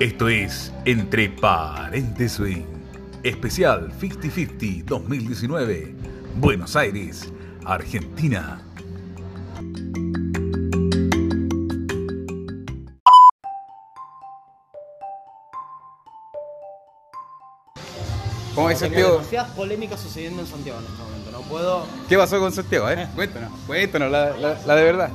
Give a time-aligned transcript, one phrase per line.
[0.00, 2.64] Esto es Entre Parentes Swing.
[3.22, 5.94] Especial 50-50 2019.
[6.36, 7.32] Buenos Aires,
[7.64, 8.60] Argentina.
[18.54, 19.12] ¿Cómo es Santiago?
[19.14, 21.30] demasiadas polémicas sucediendo en Santiago en este momento.
[21.32, 21.86] No puedo.
[22.08, 22.88] ¿Qué pasó con Santiago?
[22.88, 23.08] Eh?
[23.16, 25.10] Cuéntanos, cuéntanos la, la- la de verdad.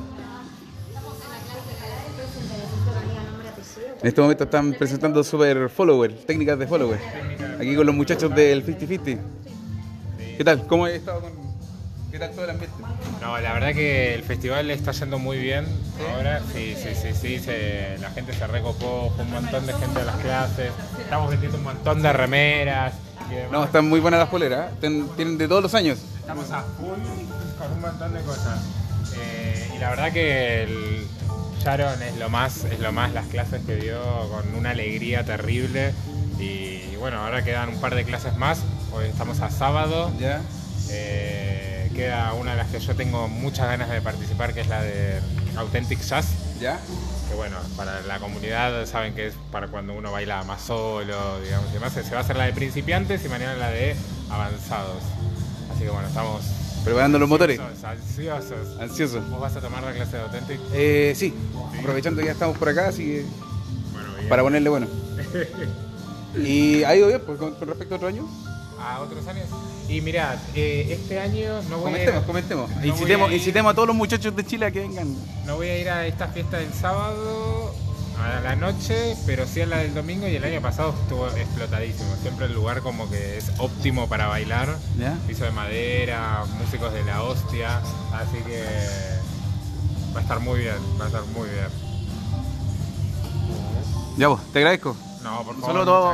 [4.02, 6.98] En este momento están presentando Super Follower, técnicas de follower.
[7.60, 9.18] Aquí con los muchachos del 50-50.
[10.38, 10.66] ¿Qué tal?
[10.66, 11.32] ¿Cómo has estado con.?
[12.10, 12.76] ¿Qué tal todo el ambiente?
[13.20, 15.66] No, la verdad que el festival está yendo muy bien
[16.16, 16.40] ahora.
[16.54, 17.38] Sí, sí, sí, sí.
[17.38, 20.72] se- la gente se recopó, fue un montón de gente a las clases.
[20.98, 22.94] Estamos vendiendo un montón de remeras.
[23.30, 23.52] y demás.
[23.52, 24.72] No, están muy buenas las poleras.
[24.72, 24.74] ¿eh?
[24.80, 25.98] Ten- Tienen de todos los años.
[26.18, 26.88] Estamos a full
[27.58, 28.60] con un montón de cosas.
[29.22, 31.06] Eh, y la verdad que el
[31.60, 35.92] Sharon es lo más, es lo más las clases que dio con una alegría terrible.
[36.38, 38.60] Y bueno, ahora quedan un par de clases más.
[38.92, 40.10] Hoy estamos a sábado.
[40.18, 40.40] ¿Ya?
[40.90, 44.82] Eh, queda una de las que yo tengo muchas ganas de participar, que es la
[44.82, 45.20] de
[45.56, 46.28] Authentic Jazz.
[46.60, 46.80] ¿Ya?
[47.28, 51.68] Que bueno, para la comunidad saben que es para cuando uno baila más solo, digamos,
[51.70, 51.92] y demás.
[51.92, 53.96] Se va a hacer la de principiantes y mañana la de
[54.30, 55.02] avanzados.
[55.70, 56.40] Así que bueno, estamos
[56.84, 57.60] Preparando los motores.
[57.60, 59.28] ansiosos, ansiosos.
[59.30, 60.60] ¿Vos vas a tomar la clase de Authentic?
[60.72, 61.34] Eh, sí,
[61.78, 63.24] aprovechando que ya estamos por acá, así que
[63.92, 64.28] Bueno, bien.
[64.28, 64.86] para ponerle bueno.
[66.42, 68.26] ¿Y ha ido bien pues, con, con respecto a otro año?
[68.80, 69.44] ¿A otros años?
[69.88, 72.70] Y mirad, eh, este año no voy, a ir, Comentemos, comentemos.
[72.70, 73.38] No incitemos, a ir.
[73.38, 75.14] incitemos a todos los muchachos de Chile a que vengan.
[75.44, 77.74] no voy a ir a esta fiesta del sábado
[78.22, 82.14] a la noche, pero sí a la del domingo y el año pasado estuvo explotadísimo.
[82.22, 84.76] Siempre el lugar como que es óptimo para bailar.
[84.98, 85.16] ¿Ya?
[85.26, 87.78] Piso de madera, músicos de la hostia,
[88.12, 88.64] así que
[90.14, 91.68] va a estar muy bien, va a estar muy bien.
[94.16, 94.96] Ya vos, te agradezco.
[95.22, 96.08] No, por favor, Solo todo,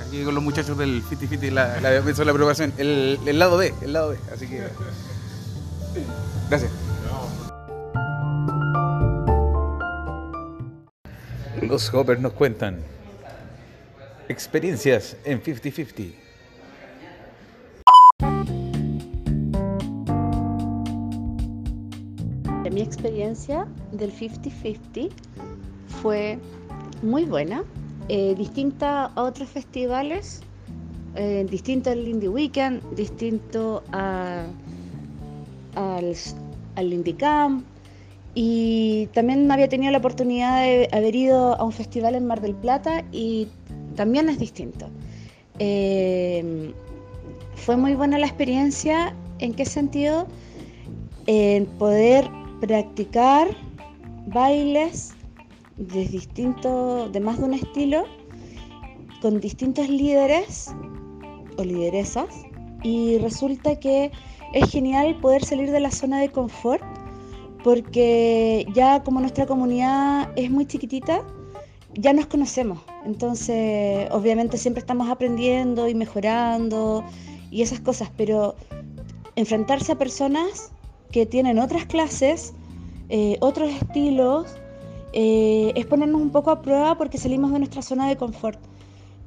[0.00, 2.72] aquí con los muchachos del Fiti Fiti, la, la, es la preocupación.
[2.78, 4.18] El, el lado B, el lado B.
[4.34, 4.68] Así que.
[6.48, 6.70] Gracias.
[11.62, 12.78] Los Hoppers nos cuentan
[14.28, 16.14] experiencias en 50-50.
[22.72, 25.10] Mi experiencia del 50-50
[26.00, 26.38] fue
[27.02, 27.64] muy buena,
[28.08, 30.40] eh, distinta a otros festivales,
[31.14, 31.46] eh,
[31.90, 34.46] al Indie Weekend, distinto a-
[35.74, 36.14] al,
[36.76, 37.64] al Indie Camp
[38.34, 42.54] y también había tenido la oportunidad de haber ido a un festival en Mar del
[42.54, 43.48] Plata y
[43.94, 44.88] también es distinto.
[45.58, 46.72] Eh,
[47.56, 50.26] fue muy buena la experiencia, ¿en qué sentido?
[51.26, 52.28] En poder
[52.60, 53.48] practicar
[54.26, 55.12] bailes
[55.76, 58.04] de distinto, de más de un estilo,
[59.20, 60.74] con distintos líderes
[61.56, 62.28] o lideresas,
[62.82, 64.10] y resulta que
[64.54, 66.82] es genial poder salir de la zona de confort,
[67.62, 71.22] porque ya como nuestra comunidad es muy chiquitita,
[71.94, 72.80] ya nos conocemos.
[73.04, 77.04] Entonces, obviamente siempre estamos aprendiendo y mejorando
[77.50, 78.54] y esas cosas, pero
[79.36, 80.72] enfrentarse a personas
[81.10, 82.54] que tienen otras clases,
[83.08, 84.56] eh, otros estilos,
[85.12, 88.58] eh, es ponernos un poco a prueba porque salimos de nuestra zona de confort.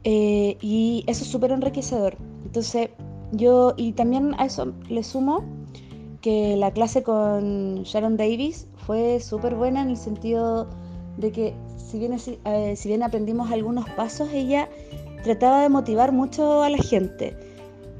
[0.03, 2.17] Eh, y eso es súper enriquecedor.
[2.43, 2.89] Entonces,
[3.31, 5.43] yo, y también a eso le sumo
[6.25, 10.67] que la clase con Sharon Davis fue súper buena en el sentido
[11.17, 14.67] de que si bien, eh, si bien aprendimos algunos pasos, ella
[15.23, 17.37] trataba de motivar mucho a la gente.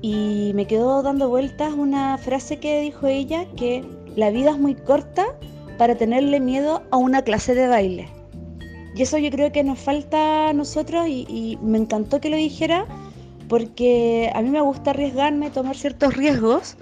[0.01, 4.73] Y me quedó dando vueltas una frase que dijo ella, que la vida es muy
[4.73, 5.27] corta
[5.77, 8.09] para tenerle miedo a una clase de baile.
[8.95, 12.37] Y eso yo creo que nos falta a nosotros y, y me encantó que lo
[12.37, 12.87] dijera
[13.47, 16.75] porque a mí me gusta arriesgarme, tomar ciertos riesgos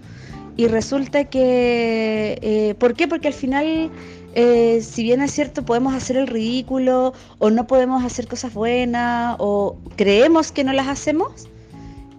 [0.55, 2.37] y resulta que...
[2.41, 3.07] eh, ¿Por qué?
[3.07, 3.91] Porque al final,
[4.35, 9.35] eh, si bien es cierto, podemos hacer el ridículo o no podemos hacer cosas buenas
[9.39, 11.47] o creemos que no las hacemos,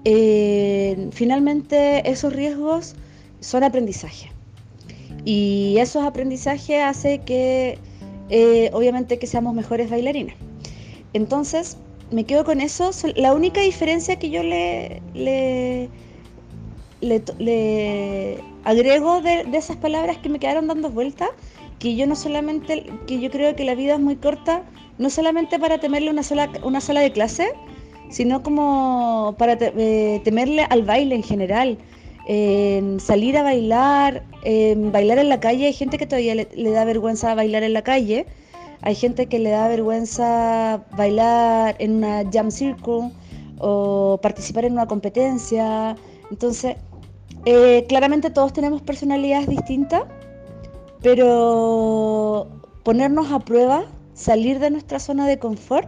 [0.05, 2.95] eh, finalmente esos riesgos
[3.41, 4.31] son aprendizaje.
[5.25, 7.79] Y esos aprendizajes hace que,
[8.73, 10.35] obviamente, que seamos mejores bailarines.
[11.15, 11.79] Entonces,
[12.11, 12.91] me quedo con eso.
[13.17, 15.89] La única diferencia que yo le, le,
[17.01, 21.31] le, le agrego de, esas palabras que me quedaron dando vueltas,
[21.79, 24.63] que yo no solamente, que yo creo que la vida es muy corta,
[24.99, 27.49] no solamente para temerle una sola, una sala de clase,
[28.11, 31.79] sino como para eh, temerle al baile en general.
[32.27, 34.23] En salir a bailar,
[34.93, 37.83] bailar en la calle, hay gente que todavía le, le da vergüenza bailar en la
[37.83, 38.27] calle,
[38.87, 43.11] Hay gente que le da vergüenza bailar en una jam circle
[43.59, 45.97] o participar en una competencia.
[46.35, 46.75] Entonces,
[47.45, 50.03] eh, claramente todos tenemos personalidades distintas,
[51.01, 52.49] pero
[52.83, 53.85] ponernos a prueba,
[54.15, 55.87] salir de nuestra zona de confort,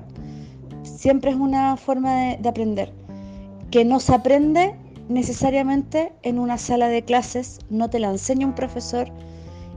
[0.84, 2.92] siempre es una forma de, de aprender.
[3.72, 4.76] Que no se aprende
[5.08, 9.10] necesariamente en una sala de clases, no te la enseña un profesor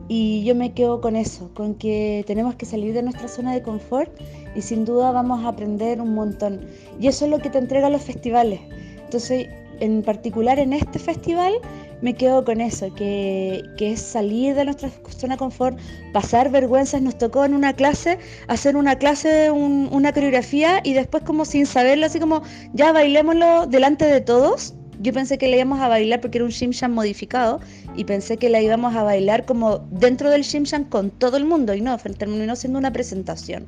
[0.08, 3.64] y yo me quedo con eso, con que tenemos que salir de nuestra zona de
[3.64, 4.12] confort
[4.56, 6.62] y sin duda vamos a aprender un montón.
[7.00, 8.60] Y eso es lo que te entregan los festivales.
[9.04, 9.48] Entonces,
[9.80, 11.54] en particular en este festival,
[12.02, 15.78] me quedo con eso, que, es salir de nuestra zona de confort,
[16.14, 17.02] pasar vergüenzas.
[17.02, 18.18] Nos tocó en una clase
[18.48, 22.42] hacer una clase, una coreografía y después como sin saberlo, así como
[22.74, 26.52] ya bailémoslo delante de todos yo pensé que la íbamos a bailar porque era un
[26.52, 27.62] Shimshan modificado
[27.96, 31.74] y pensé que la íbamos a bailar como dentro del Shimshan con todo el mundo
[31.74, 33.66] y no, terminó siendo una presentación.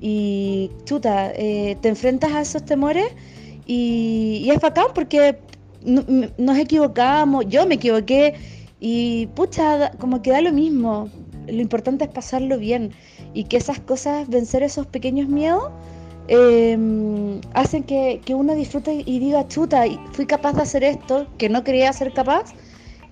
[0.00, 3.06] Y chuta, eh, te enfrentas a esos temores
[3.68, 5.38] y, es bacán porque
[5.84, 8.34] nos equivocamos, yo me equivoqué
[8.80, 11.08] y pucha, como que da lo mismo.
[11.46, 12.90] Lo importante es pasarlo bien
[13.32, 15.70] y que esas cosas, vencer esos pequeños miedos,
[16.28, 21.64] Em, hacen que, uno disfrute y diga, chuta, fui capaz de hacer esto que no
[21.64, 22.52] quería ser capaz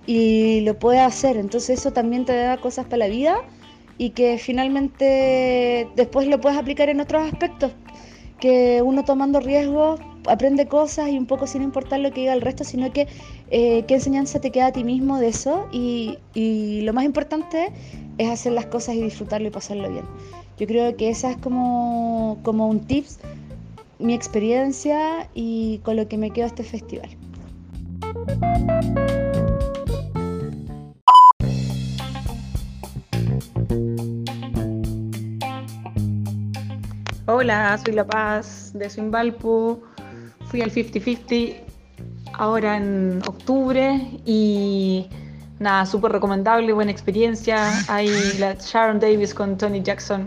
[0.05, 1.35] y lo puede hacer.
[1.37, 3.37] Entonces eso también te da cosas para la vida
[3.97, 7.71] y que finalmente después lo puedes aplicar en otros aspectos.
[8.39, 12.41] Que uno tomando riesgos aprende cosas y un poco sin importar lo que diga el
[12.41, 13.07] resto, sino que
[13.49, 17.71] eh, qué enseñanza te queda a ti mismo de eso y, y lo más importante
[18.17, 20.05] es hacer las cosas y disfrutarlo y pasarlo bien.
[20.57, 23.19] Yo creo que esa es como, como un tips,
[23.99, 27.09] mi experiencia y con lo que me quedo este festival.
[37.29, 39.81] Hola, soy La Paz de Swimbalpu.
[40.49, 41.55] Fui al 50-50
[42.33, 45.07] ahora en octubre y
[45.59, 47.71] nada, súper recomendable, buena experiencia.
[47.87, 48.09] Hay
[48.39, 50.25] la Sharon Davis con Tony Jackson,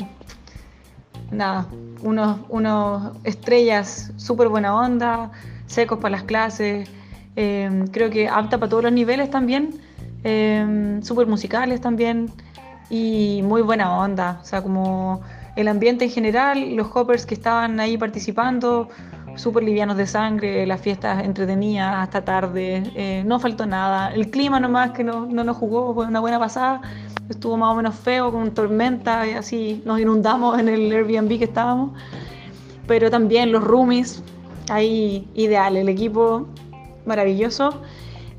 [1.30, 1.66] nada,
[2.02, 5.30] unos, unos estrellas súper buena onda,
[5.66, 6.88] secos para las clases,
[7.36, 9.80] em, creo que apta para todos los niveles también,
[10.24, 12.30] eh, súper musicales también
[12.90, 15.22] y muy buena onda, o sea, como
[15.56, 18.88] el ambiente en general, los hoppers que estaban ahí participando,
[19.40, 24.60] súper livianos de sangre, las fiestas entretenidas hasta tarde, eh, no faltó nada, el clima
[24.60, 26.82] nomás que no, no nos jugó, fue una buena pasada
[27.30, 31.44] estuvo más o menos feo, con tormenta y así nos inundamos en el Airbnb que
[31.44, 31.92] estábamos.
[32.86, 34.22] Pero también los roomies,
[34.68, 36.48] ahí ideal, el equipo
[37.06, 37.80] maravilloso.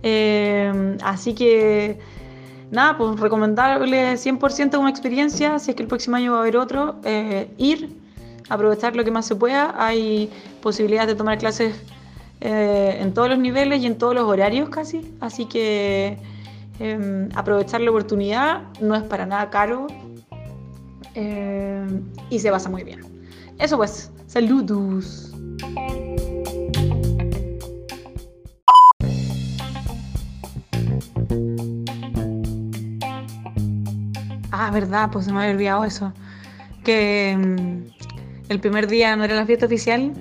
[0.03, 1.99] Eh, así que
[2.69, 6.57] nada, pues recomendable 100% una experiencia, si es que el próximo año va a haber
[6.57, 7.95] otro, eh, ir,
[8.49, 9.73] aprovechar lo que más se pueda.
[9.77, 10.29] Hay
[10.61, 11.75] posibilidades de tomar clases
[12.39, 16.17] eh, en todos los niveles y en todos los horarios casi, así que
[16.83, 19.85] Em, aprovechar la oportunidad no es para nada caro
[21.13, 23.01] em, y se basa muy bien.
[23.59, 25.31] Eso pues, saludos.
[34.51, 36.11] Ah, verdad, pues se me había olvidado eso.
[36.83, 37.85] Que em,
[38.51, 40.11] el primer día no era la fiesta oficial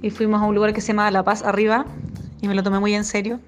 [0.00, 1.84] y fuimos a un lugar que se llama La Paz Arriba
[2.40, 3.40] y me lo tomé muy en serio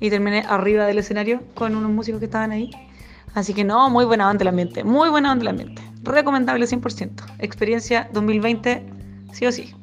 [0.00, 2.70] y terminé arriba del escenario con unos músicos que estaban ahí.
[3.34, 5.82] Así que no, muy buena onda el ambiente, muy buena onda el ambiente.
[6.02, 7.10] Recomendable 100%.
[7.38, 8.82] Experiencia 2020,
[9.32, 9.74] sí o sí.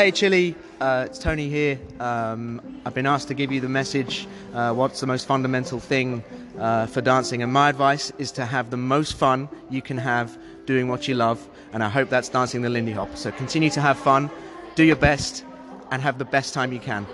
[0.00, 1.78] Hey Chili, uh, it's Tony here.
[1.98, 6.24] Um, I've been asked to give you the message uh, what's the most fundamental thing
[6.58, 10.38] uh, for dancing, and my advice is to have the most fun you can have
[10.64, 13.14] doing what you love, and I hope that's dancing the Lindy Hop.
[13.14, 14.30] So continue to have fun,
[14.74, 15.44] do your best,
[15.90, 17.06] and have the best time you can.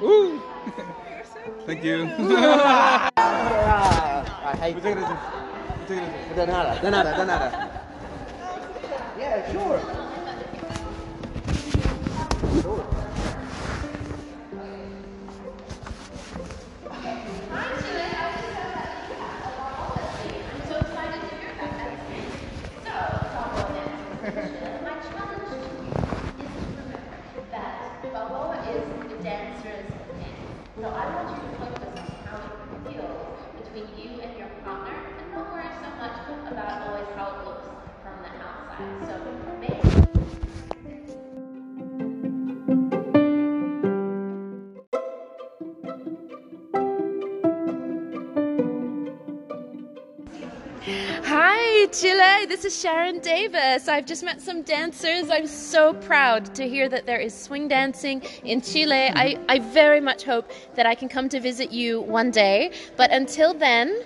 [0.00, 0.40] Woo!
[1.66, 2.04] Thank you.
[3.16, 4.84] I hate it.
[6.36, 7.80] De nada, de nada, de nada.
[9.18, 10.11] Yeah, sure.
[50.84, 52.46] Hi, Chile.
[52.46, 53.86] This is Sharon Davis.
[53.86, 55.30] I've just met some dancers.
[55.30, 59.12] I'm so proud to hear that there is swing dancing in Chile.
[59.14, 62.72] I, I very much hope that I can come to visit you one day.
[62.96, 64.02] But until then,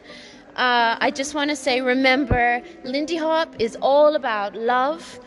[0.56, 5.20] uh, I just want to say remember, Lindy Hop is all about love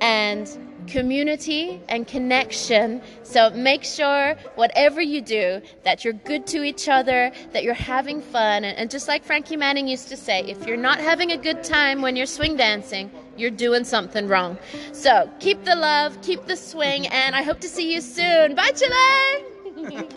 [0.00, 0.48] and
[0.88, 3.00] community and connection.
[3.22, 8.20] So make sure, whatever you do, that you're good to each other, that you're having
[8.20, 8.64] fun.
[8.64, 11.62] And, and, just like Frankie Manning used to say, if you're not having a good
[11.62, 14.58] time when you're swing dancing, you're doing something wrong.
[14.92, 18.56] So keep the love, keep the swing, and I hope to see you soon.
[18.56, 20.08] Bye, Chile!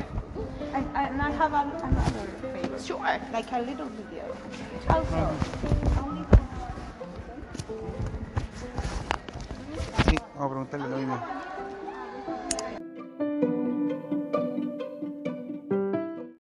[1.14, 2.80] And, and I have another favor.
[2.80, 3.20] Sure.
[3.32, 4.36] Like a little video.
[4.90, 5.30] Also,
[6.04, 6.26] only
[10.10, 11.43] Sí, vamos a preguntarle lo mismo.